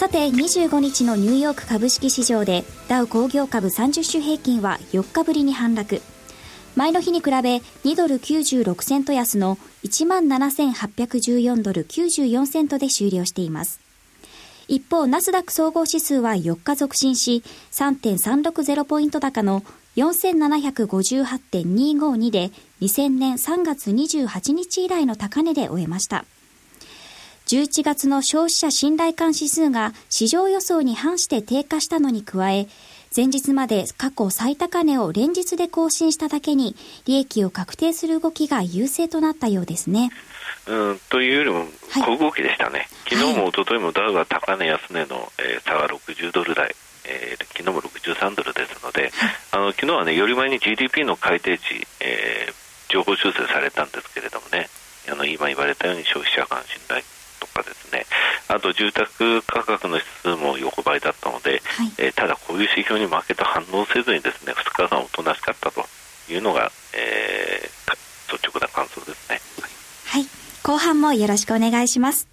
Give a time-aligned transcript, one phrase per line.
[0.00, 6.00] さて25日のニューヨーク株式市場でダウ工業株30種平均は4日ぶりに反落
[6.74, 7.60] 前の日に比べ2
[7.96, 13.78] ドル96セント安の17,814ドル94セントで終了しています
[14.68, 19.62] 一方、ナスダック総合指数は4日続伸し、3.360ポイント高の
[19.96, 26.24] 4758.252で2000年3月28日以来の高値で終えました。
[27.50, 32.68] 11月の消費者信頼感指数が市場予想に反して低下したのに加え、
[33.14, 40.12] 前日まで過去最高値を連日で更新しただけに、利益を確定する動きが優勢となったようですね。
[40.68, 46.72] うんというよりも小動きでしたね、はい、昨日も一昨日もダウが高値安値の、えー、差が60ドル台、
[47.04, 49.10] えー、昨日も63ドルですので、
[49.50, 54.68] あの昨日はね、より前に GDP の改定値、えー、情報修正されたんですけれどもね、
[55.10, 57.02] あの今言われたように消費者間信頼
[58.70, 65.84] と住宅価格の指数も横ばいだったので、はい、えー、ただこういう指標に負けと反応せずにですね、2日間おとなしかったと
[66.30, 69.40] いうのが、えー、率直な感想ですね。
[70.06, 70.26] はい、
[70.62, 72.28] 後半もよろしくお願いします。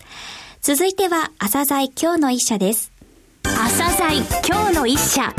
[0.62, 2.92] 続いては、朝鮮今日の一社です。
[3.44, 5.34] 朝鮮今日の一社。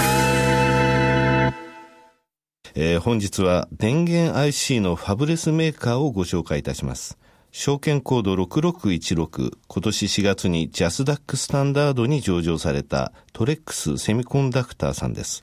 [2.74, 7.18] えー、本日は電源 IC のファブレスメーカーをご紹介いたします。
[7.60, 15.42] 証券コード6616、今年4月にジャスダックスタンダードに上場されたトレックスセミコンダクターさんです。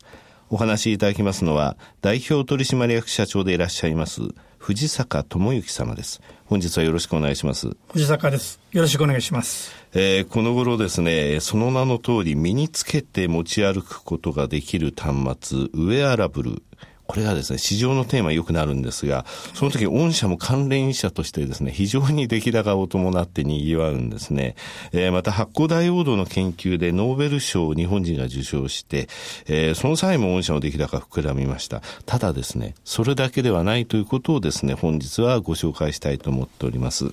[0.49, 4.21] お話しいただきますのは、代表取締役社長でいらっしゃいます、
[4.57, 6.21] 藤坂智之様です。
[6.45, 7.75] 本日はよろしくお願いします。
[7.91, 8.61] 藤坂です。
[8.71, 9.73] よろしくお願いします。
[9.93, 16.63] えー、この頃ですね、その名の通り身につけて持ち歩くことができる端末、ウェアラブル、
[17.07, 24.55] これがですね、市場のテーマよくなるんですが、その時御社も関連者としてですね、非常に出来高を伴って賑わうんですね。
[24.91, 29.07] えー、また発光ダイオードの研究でノーベル賞を日本人が受賞して、
[29.47, 31.81] えー、その際も御社の出来高膨らみました。
[32.05, 37.11] ただですね、それだけではないということをですね、本日はご紹介したいと思っております。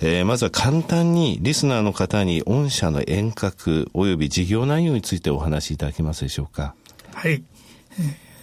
[0.00, 6.74] えー、まずは簡単にリスナーの方に御社の遠隔及び事業内容についてお話しいただけますでしょうか。
[7.14, 7.42] はい。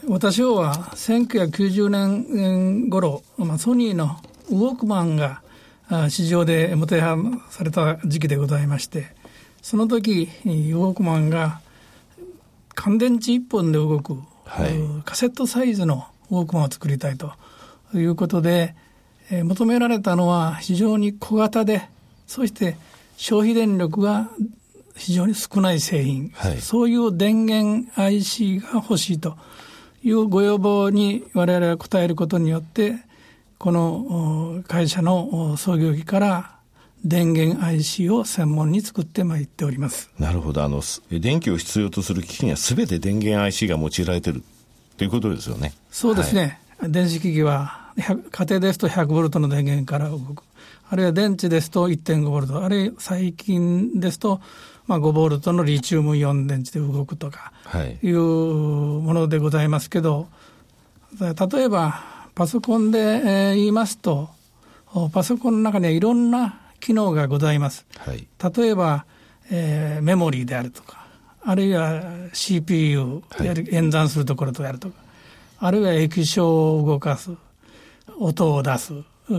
[0.08, 4.18] 私は1990年頃、まあ、ソニーの
[4.50, 5.42] ウォークマンが
[6.10, 7.18] 市場でもては
[7.50, 9.08] された時期でございまして
[9.62, 11.62] その時ウォークマンが
[12.74, 14.74] 乾電池1本で動く、はい、
[15.06, 17.34] カセットサイズのウォークマンを作りたいと
[17.94, 18.76] いうことで、
[19.30, 21.90] えー、求められたのは非常に小型で
[22.26, 22.78] そして
[23.18, 24.30] 消費電力が
[24.96, 29.38] 非常に少ない製品、はい、そういう電源 IC が欲しいと
[30.04, 32.96] いうご要望に我々が応えることによって、
[33.58, 36.56] この会社の創業期から
[37.06, 40.10] 電源 IC を専門に作ってまいっております。
[40.20, 40.64] なるほど。
[40.64, 40.82] あの、
[41.12, 44.44] 電気を必要とする機器には全て電源 IC が用いられている
[44.98, 45.74] ということですよね。
[45.92, 46.60] そうですね。
[46.78, 50.44] はい、電子機器は、家庭ですと100ボルトの電源から動く。
[50.90, 52.64] あるいは電池ですと1.5ボルト。
[52.64, 54.42] あるいは最近ですと
[54.92, 57.54] まあ、5ボルトのリチウムイオン電池で動くとか
[58.04, 60.28] いうものでございますけど、
[61.18, 62.04] 例えば
[62.36, 64.32] パソコンで言いますと、
[65.14, 67.86] パソコンの中にはいろんな機能がございます。
[68.00, 69.06] はい、例えば、
[69.50, 71.06] えー、メモリーであるとか、
[71.42, 72.02] あるいは
[72.34, 74.96] CPU やる、はい、演算するところとやるとか、
[75.60, 77.32] あるいは液晶を動かす、
[78.20, 78.92] 音を出す、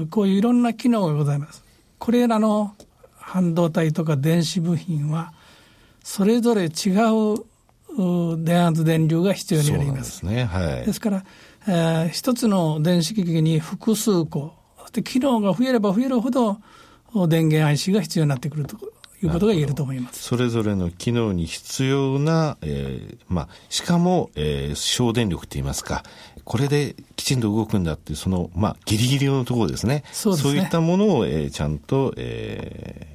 [0.08, 1.62] こういういろんな機能がございます。
[1.98, 2.74] これらの
[3.19, 5.34] 半導体とか電子部品は
[6.02, 7.44] それぞれ違う
[8.44, 10.22] 電圧電流が必要になります。
[10.22, 10.44] ですね。
[10.44, 10.87] はい。
[10.87, 11.25] ですから、
[11.69, 14.54] えー、一つの電子機器に複数個、
[14.93, 16.58] で機能が増えれば増えるほど
[17.28, 18.76] 電源 IC が必要になってくると
[19.22, 20.22] いうことが言えると思います。
[20.22, 26.02] それぞれの機能に必要な、えー、まあ、しかも、えー、省電力といいますか、
[26.44, 30.05] これできちんと動くんだっていう、その、まあ、ギリギリのところですね。
[30.12, 30.50] そうですね。
[30.52, 33.12] そういったものを、えー、ちゃんと、えー、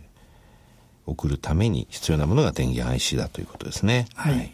[1.07, 4.05] 送るために必要なものが電源 IC だということですね。
[4.13, 4.35] はい。
[4.35, 4.53] はい、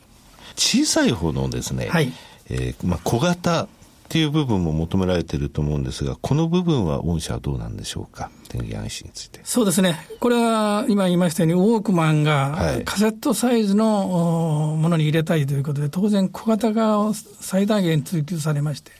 [0.55, 2.13] 小さい方のですね、はい、
[2.50, 3.67] えー、まあ、小型っ
[4.13, 9.39] っていう部分も求められていると思うんですが、この部分は御社はどうなんでしょうか、電源 IC について。
[9.44, 18.91] そうですね、これは今言いましたように、ウォークマンがカセットサイズのものに入れたいということで、当然、小型化を最大限追求されまして、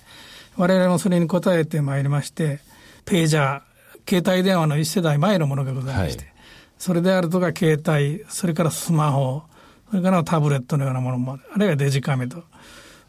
[0.58, 2.62] われわれもそれに応えてまいりまして、
[3.06, 6.33] ページャー、携帯電話の一世代前のものがございまして、はい、
[6.78, 9.44] それであるとか携帯、それからスマホ、
[9.90, 11.66] それからタブレットのようなものも、ある。
[11.66, 12.44] いはデジカメと、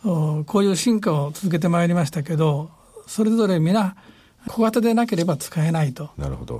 [0.02, 2.70] こういう進化を続けてまいりましたけど、
[3.06, 3.96] それぞれ皆、
[4.46, 6.10] 小型でなければ使えないと。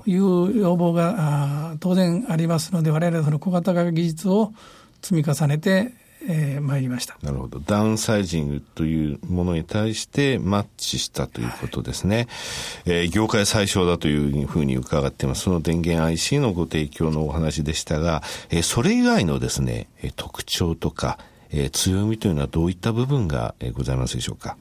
[0.07, 4.53] いう要望が当然ありますので、我々はその小型化技術を
[5.03, 5.93] 積み重ねて
[6.27, 7.17] えー、参りました。
[7.23, 7.61] なるほど。
[7.61, 15.43] ダウンサイジングというものに対してマッチしたということですね、はい、えー、業界最小だというふうに伺っています。
[15.43, 21.19] その電源 IC のご提供のお話でしたが、えー、それ以外のですね特徴とか、
[21.51, 24.57] えー、強みというのはどういった部分がございますでしょうか？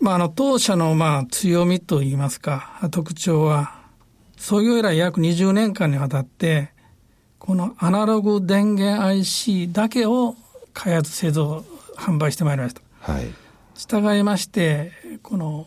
[0.00, 3.78] まあ、あの当社のまあ強みといいますか特徴は
[4.36, 6.70] 創業以来約20年間にわたって
[7.38, 10.36] このアナログ電源 IC だけを
[10.74, 11.64] 開発、製造、
[11.96, 12.82] 販売してまいりました。
[13.00, 13.26] はい。
[13.74, 14.92] 従いまして、
[15.22, 15.66] この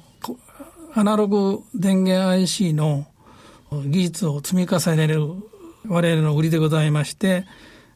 [0.93, 3.07] アナログ電源 IC の
[3.71, 5.21] 技術を積み重ねる
[5.87, 7.45] 我々の売りでございまして、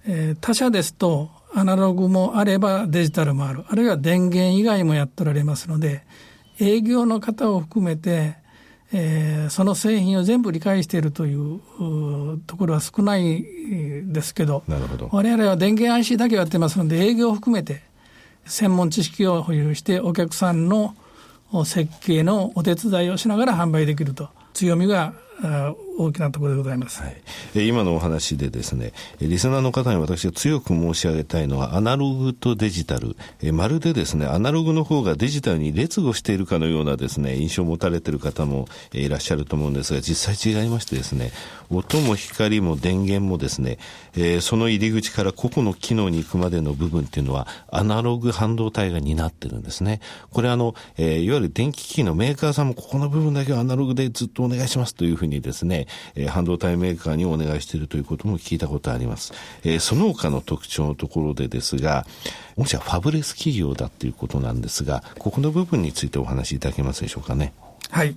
[0.08, 6.04] えー、他社ですとアナログもあればデジタルもある、あるいは電源以外もやっておられますので、
[6.60, 8.38] 営業の方を含めて、
[8.98, 11.60] えー、その製品を全部理解しているという
[12.48, 13.44] ところは少ない
[14.06, 15.10] ですけど、なるほど。
[15.12, 17.84] 我々は電源 IC だけやってますので、営業を含めて
[18.46, 20.96] 専門知識を保有して、お客さんの
[21.66, 25.14] 設計のお手伝いをしながら販売できると、強みが
[25.98, 27.10] 大きなところでございます、は
[27.56, 33.16] い、今のお話でですねリスナーの方に私が強く申し上げたいのはアナログとデジタル。
[33.42, 41.32] えまるでですねアナログの方がデジタルに劣後しているかのようなですね印象を持たれている方もいらっしゃると思うんですが実際違いましてですね
[41.70, 43.78] 音も光も電源もですね、
[44.16, 50.00] え、その入り口から個々の機能に行くまでの部分っていうのはアナログ半導体が担ってるんですね。
[50.32, 59.34] これあの、え、いわゆる電気機器のメーカーさんもここの部分だけはアナログでずっとお願いしますというふうにですねえー、半導体メーカーにお願いしているということも聞いたことあります。
[59.64, 62.06] えー、その他の特徴のところでですが、
[62.56, 67.54] もしはファブレス企業だということなんですが、ここの部分についてお話しいただけますでしょうかね。
[67.90, 68.16] はい。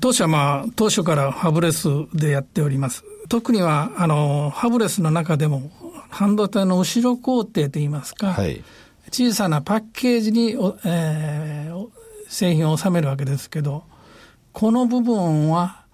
[0.00, 3.02] 当社はまあ、当初からファブレスでやっております。
[3.28, 5.70] 特には、あの、ファブレスの中でも、
[6.10, 8.62] 半導体の後ろ工程といいますか、はい、
[9.12, 11.88] 小さなパッケージに、えー、
[12.28, 13.84] 製品を収めるわけですけど、
[14.52, 15.84] この部分は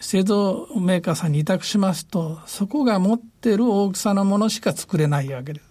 [0.00, 5.66] 製造メーカーさんに委託しますと、そこが持っている大きさのものしか作れないわけです。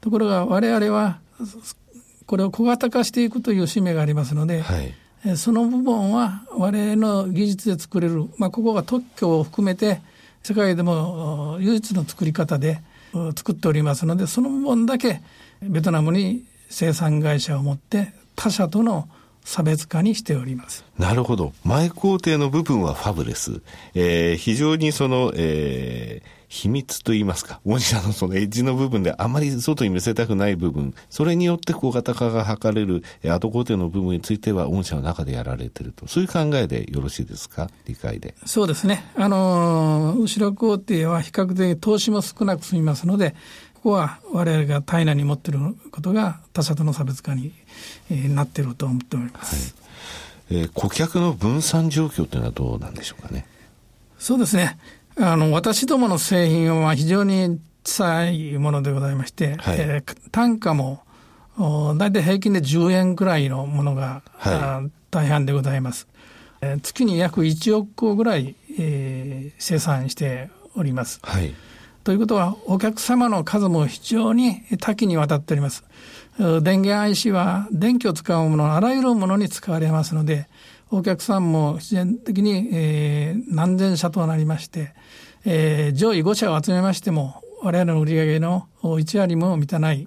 [0.00, 1.20] ところが我々は、
[2.26, 4.82] これを小型化していくという使命がありますので、は
[5.32, 10.00] い、その部分は我々の技術で作れる、まあ、ここが特許を含めて、
[10.42, 12.80] 世界でも唯一の作り方で
[13.36, 15.22] 作っておりますので、その部分だけ
[15.62, 19.08] ベトナムに生産会社を持って他社との
[19.46, 20.84] 差別化にしております。
[20.98, 21.52] なるほど。
[21.64, 23.62] 前工程の部分はファブレス。
[23.94, 38.34] えー、非常にその、えー、秘密といいますか、御社のそのエッジの部分であまり外に見せたくない部分、それによって小型化が図れる後工程の部分については、御社の中でやられていると、そういう考えでよろしいですか、理解で。
[38.46, 39.04] そうですね。
[39.14, 43.36] あのー、後ろ工程は比較的投資も少なく済みますので、
[43.86, 45.60] ここは我々が体内に持っている
[45.92, 47.52] ことが他社との差別化に
[48.10, 49.76] えー、なっていると思っております。
[50.50, 53.46] はい、えー、顧客の分散状況というのはどうなんでしょうかね？
[54.18, 54.76] そうですね。
[55.16, 61.04] あの、私どもの製品は非常に小さいものでございまして、はい、えー、単価も
[61.56, 66.08] 大体平均で10円くらいのものが、はい、大半でございます。
[66.60, 71.20] えー、月に約1億個ぐらい、えー、生産しております。
[71.22, 71.54] はい、
[72.06, 75.82] ということは、お客様の数も非常に多岐にわたっております。
[76.38, 80.46] 電源 IC は電気を使うもの、あらゆるものに使われますので、
[80.92, 84.94] お客さんも自然的に、えー、何千社となりまして、
[85.44, 90.06] えー、上位5社を集めましても、我々の売上の1割も満たない、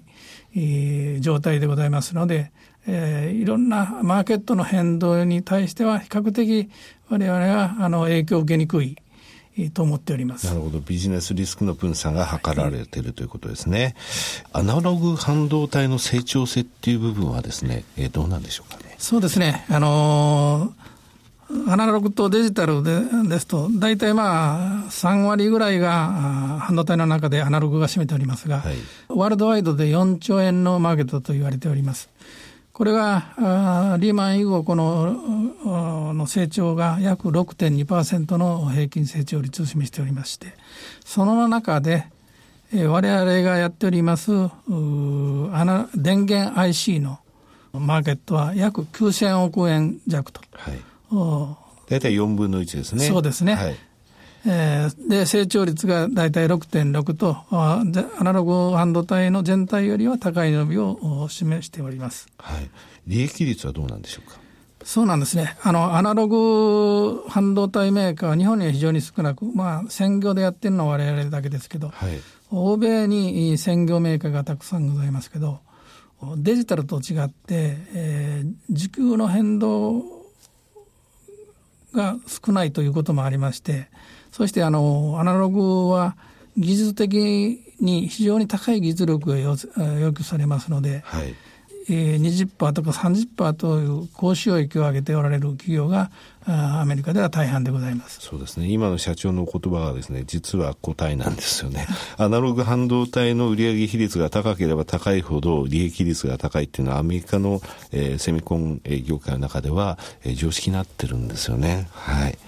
[0.56, 2.50] えー、状態でございますので、
[2.86, 6.70] えー、いろんなマーケットの変動に対しては比較的
[7.10, 8.96] 我々はあの影響を受けにくい、
[9.68, 10.46] と思っております。
[10.46, 10.80] なるほど。
[10.80, 13.94] ビジネスリスクの分散が図られているということですね。
[14.52, 18.94] アナログ半導体の成長性っていう部分はですね、えー、どうなんでしょうかね？
[18.98, 19.66] そうですね。
[19.68, 28.76] あのー、アナログとデジタルでですと、大体まあ、3割ぐらいが半導体の中でアナログが占めておりますが、はい、
[29.08, 32.08] ワールドワイドで4兆円のマーケットと言われております。
[32.80, 33.34] これが
[34.00, 40.54] リーマン以後このの成長が約6.2%の平均成長率を示しておりまして
[41.04, 42.06] その中で
[42.72, 44.30] 我々がやっております
[45.94, 47.18] 電源 IC の
[47.74, 50.40] マーケットは約9000億円弱と。
[50.52, 50.78] はい、
[51.86, 53.04] 大体4分の1ですね。
[53.04, 53.56] そうですね。
[53.56, 53.76] はい
[54.46, 57.84] えー、で成長率が大体6.6とア
[58.24, 62.70] ナログ半導体の全体よりは高い伸びを示しております、はい、
[63.06, 64.38] 利益率はどうなんでしょうか？
[64.82, 65.58] そうなんですね。
[65.62, 72.18] あのアナログ半導体メーカーは日本には非常に少なく、まあ、専業でやってるのは我々だけですけど、はい、
[72.50, 75.60] 欧米に専業メーカーがたくさんございますけど
[76.38, 80.19] デジタルと違って、えー、時給の変動
[81.94, 83.88] が少ないということもありまして
[84.32, 86.16] そしてあのアナログは
[86.56, 89.56] 技術的に非常に高い技術力が要
[90.12, 91.34] 求されますので、はい。
[91.92, 96.10] えー、20%とか30%という高収益を上げておられる企業が
[96.46, 112.38] アメリカでは大半でございますそうですね今の社長の言葉はですね実は答えなんですよね アナログ半導体の売上比率が高ければ高いほど利益率が高いっていうのはアメリカの、えー、セミコン業界の中では、えー、常識になってるんですよねはい。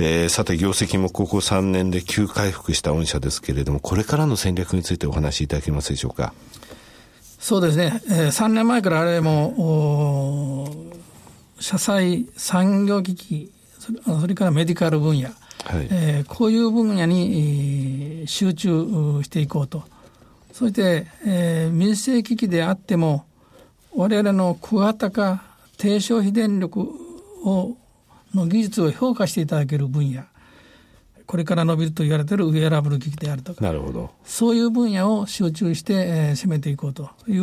[0.00, 6.32] えー、さて、業績もここ3年で急回復した御社ですけれども、これからの戦略についてお話しいただけますでしょうか。
[7.38, 10.74] そうですね、えー、3年前からあれも、
[11.60, 15.28] 社債産業機器、それからメディカル分野、
[15.64, 15.88] はい。
[15.90, 19.84] えー、こういう分野に、えー、集中していこうと。
[20.52, 23.24] そして、えー、民生機器であっても、
[23.94, 25.42] 我々の小型化、
[25.76, 26.88] 低消費電力
[27.44, 27.76] を
[28.34, 30.22] の技術を評価していただける分野
[31.28, 34.10] これから伸びると言われているウェアラブル機器であるとかなるほど。
[34.24, 37.42] そういう分野を集中して、えー、攻めていこうという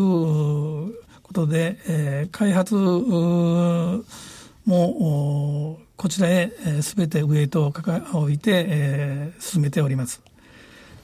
[1.22, 4.04] ことで、えー、開発も
[4.66, 6.52] こちらへ
[6.82, 10.20] すべ、えー、てウェイトを置いて、えー、進めております。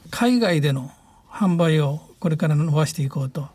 [0.09, 0.89] 海外での
[1.29, 3.47] 販売をこれから伸ばしていこうと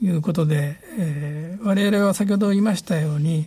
[0.00, 3.46] いうことで、えー、我々は先ほど言いましたように、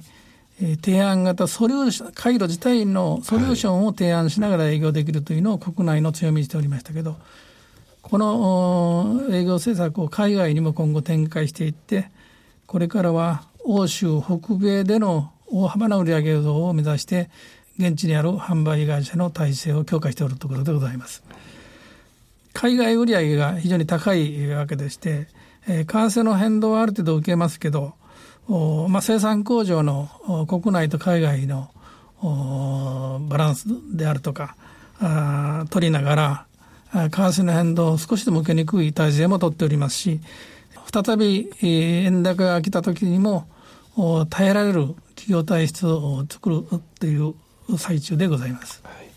[0.60, 7.16] えー、提案型ソリューション、回路自体のソリューションを提案しながら営業できるというのを国内の強みにしておりましたけど、
[8.02, 12.10] この営業政策を海外にも今後展開していって、
[12.66, 17.30] これからは欧州、北米での大幅な売上増を目指して、
[17.78, 21.24] 現地にある販売会社の体制を強化しておるところでございます。
[22.54, 25.28] 海外売上が非常に高いわけでして、
[25.68, 27.94] えー、為替の変動はある程度受けますけど、
[28.48, 30.10] まあ、生産工場の
[30.48, 31.70] 国内と海外の
[33.30, 34.56] バランスであるとか
[35.00, 36.46] あ取りながら
[36.94, 40.22] 為替の変動を少しでも受けにくい体制も取っておりますし
[40.92, 43.48] 再び円高が来た時にも
[44.30, 46.64] 耐えられる企業体質を作る
[47.00, 47.34] という
[47.78, 49.08] 最中でございます、はい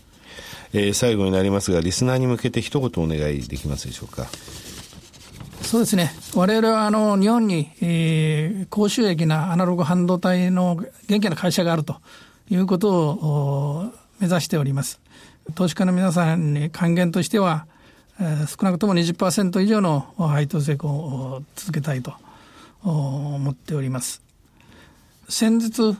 [0.73, 4.27] えー、最後になりますがリスナーに向けて一言お願いできますでしょうか。
[5.61, 6.11] そうですね。
[6.35, 11.97] 我々はあの日本に、えー、高収益なアナログ半導体の元気な会社があると
[12.49, 14.99] いうことを目指しております。
[15.55, 17.65] 投資家の皆さんに還元としては、
[18.19, 22.13] えー、少なくとも20%以上の配当成功を続けたいと
[22.83, 24.21] 思っております。
[25.29, 25.95] 先日、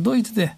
[0.00, 0.56] ドイツで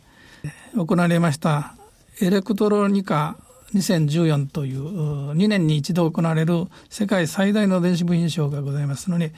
[0.77, 1.75] 行われました
[2.21, 3.37] エレクトロニカ
[3.77, 9.31] 2014という2年に一度行われる世界最大の電子部品ショーがございますのに、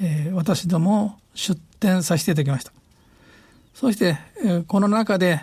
[0.00, 2.72] えー、私ども出展させていただきました。
[3.74, 5.40] そして、えー、この中で、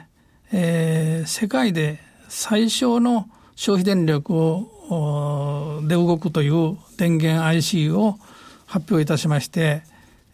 [0.51, 8.17] えー、世界で最小の消費電力をで動くという電源 IC を
[8.67, 9.81] 発表いたしまして、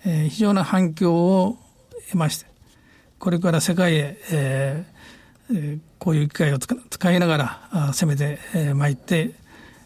[0.06, 1.58] えー、非常な反響を
[2.10, 2.46] 得まして、
[3.20, 7.38] これから世界へ、えーえーこういう機会を使いなが
[7.72, 9.36] ら攻めてまいって、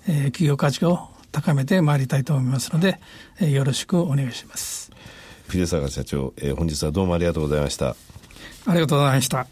[0.08, 3.00] 企業価値を高めてまいりたいと思いますので、
[3.40, 4.92] よろしくお願いします。
[5.48, 7.90] 秀坂社長、本日はどうもありがとうございました。
[8.66, 9.46] ありがとうございました。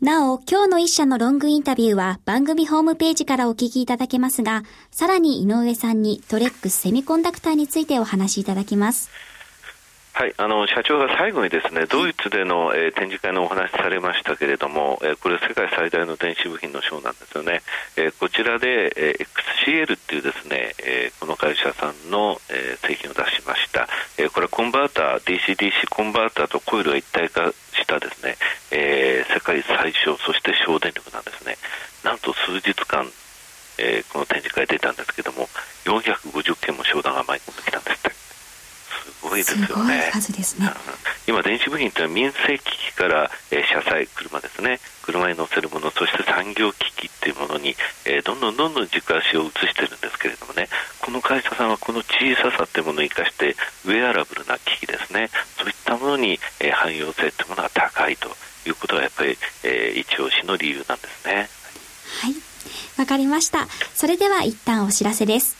[0.00, 9.10] なお、今日の一社のロングインタビューは番組ホームページからお聞きいただけますが、さらに井上さんにトレックスセミコンダクターについてお話しいただきます。
[10.12, 17.62] はい、あの社長が最後にですねドイツでの、えー、展示会のお話されましたけれども、えー、これ世界最大の電子部品のショーなんですよね、
[17.96, 19.26] えー、こちらで、えー、
[19.64, 23.88] XCL っていうですね、えー、この会社さんの、えー、製品を出しました、
[24.18, 28.36] えー、これコンバーター DC-DC コンバーターとコイルが一体化したですね、
[28.72, 31.56] えー、世界最小そして省電力なんですね。
[32.04, 33.06] なんと数日間、
[33.78, 35.48] えー、この展示会出たんですけども
[35.84, 38.10] 450件も商談が舞い込んできたんですって。
[38.10, 38.19] す
[39.22, 40.10] ごごいですよね。
[40.12, 40.70] 数ですね。
[41.26, 50.68] 今、電子部品というのは民生機器から、えー、車載、車ですね、車に乗せるもの、そして産業機器っていうものに、えー、どんどんどんどん軸足を移してるんですけれどもね、
[51.00, 58.28] この会社さんはこの小ささっていうものを生かして、ウェアラブルな機器ですね、そういったものに、えー、汎用性っていうものが高いと
[58.66, 61.48] いうことがやっぱり、えー、一押しの理由なんですね。
[62.22, 62.34] はい。
[62.98, 63.66] わかりました。
[63.94, 65.59] それでは一旦お知らせです。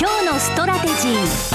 [0.00, 1.50] 今日のストラテジー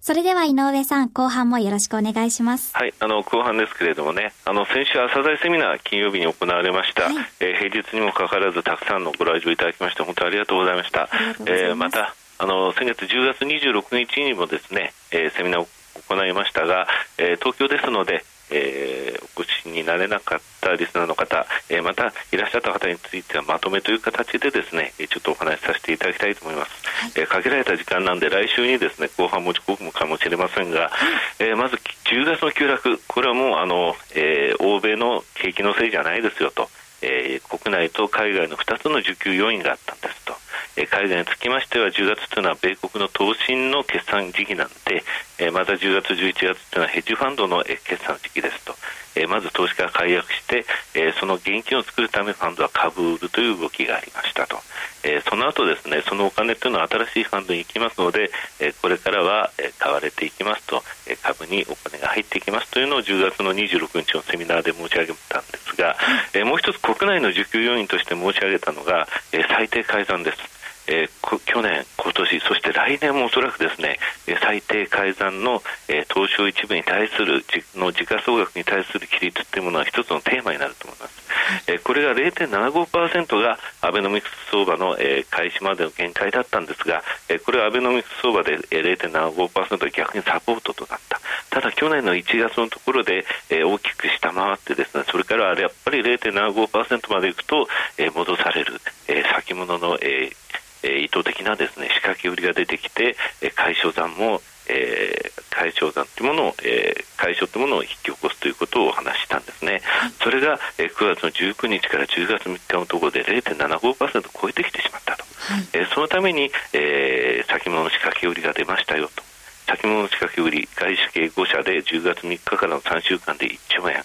[0.00, 2.74] それでは井上さん、後半もよろしくお願いします。
[2.74, 7.02] はい、あの後半ですけれどもね、あの先週朝鮮セミナー金曜日に行われました。
[7.02, 11.00] はい、えー、平日にもかかわらずたくさんのご来場いただきまして本当にありがとうございました。
[11.00, 11.08] ま
[11.46, 15.68] えー、またあの先月10月26日にもですね、えー、セミナーを
[16.08, 16.86] 行いましたが、
[17.18, 30.90] えー、東京ですので、えー、お越しになれなかったリスナーの方、えー、またいらっしゃった方についてはまとめという形でですねちょっとお話しさせていただきたいと思います、はい、えー、限られた時間なんで来週にですね後半持ち込むかもしれませんが、
[31.38, 33.00] えまず10月の急落。
[33.08, 36.68] これはもうあの、え欧米の景気のせいじゃないですよと、
[37.00, 40.34] え国内と海外の2つの需給要因があったんですと
[40.76, 45.04] え海外につきましては10月というのは米国の投信の決算時期なんで、
[45.38, 48.74] えまた10月、11月というのはヘッジファンドの決算時期ですと、
[49.14, 50.64] えまず投資家が解約して、
[50.94, 54.58] えその現金を作るためファンドは株売るという動きがありましたと、
[55.04, 65.96] えその後ですねそのお金というのは新しいファンドに行きますので、えこれからは、買われていきますと、え株にお金が入っていきますというのを10月の26日のセミナーで申し上げたんですが、
[66.34, 70.62] えもう一つ国内の需給要因として申し上げたのが、え最低改ざんです。
[70.86, 73.98] えー、去年、今年、そして来年もおそらくですね、
[74.40, 81.22] 最低改ざんの、えー、東証一部に対する、の時価総額に対する規律というものは一つのテーマになると思います。
[81.66, 91.20] えー、これが0.75%がアベノミクス相場の、えー、開始までの限界だったんですが、えー、これはアベノミクス相場で、えー、0.75%逆にサポートとなった。
[91.50, 97.68] ただ去年の1月のところで、えー、大きく下回ってですね、それからあれやっぱり0.75%までいくと、
[97.98, 100.41] えー、戻される、えー、先物の、えー
[100.82, 109.82] え意図的なですね仕掛け売りが出てきて、え解消残もえー、解消残というものを、えー、解消というものを引き起こすということをお話ししたんですね、
[110.22, 119.22] それが、えー、9月の19日から10月3日のところで0.75%超えてきてしまったと、はい、えー、そのために、えー、先物の仕掛け売りが出ましたよと。
[119.66, 124.02] 先物の仕掛け売り外資系5社で10月3日からの3週間で1兆円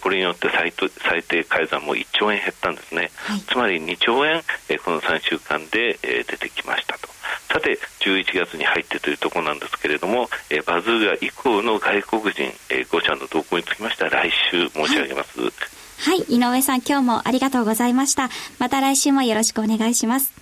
[0.00, 4.42] これによって最最低改ざんも1兆円減ったんですね、はい、つまり2兆円
[4.84, 7.08] この3週間で出てきましたと。
[7.52, 10.28] さて11月に入ってというところなんですけれども
[10.66, 15.50] バズーガ以降の外国人5社の動向につきましては来週申し上げます、はい。
[15.96, 18.28] はい、井上さん今日もありがとうございました。
[18.58, 20.32] また来週もよろしくお願いします。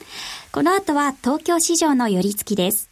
[0.50, 2.90] この後は東京市場の寄り付きです。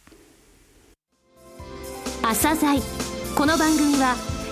[2.21, 2.79] 朝鮮。
[3.35, 4.15] この番組は